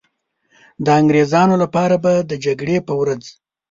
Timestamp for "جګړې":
2.45-2.77